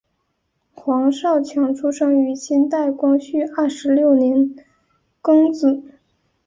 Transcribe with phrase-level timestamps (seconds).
[0.73, 4.55] 黄少强出生于清代光绪二十六年
[5.21, 5.79] 庚子。